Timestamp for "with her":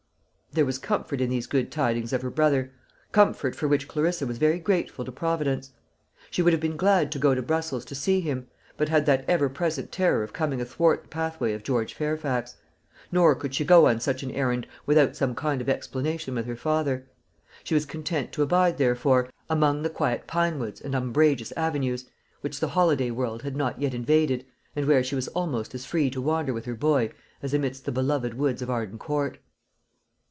16.35-16.57, 26.53-26.75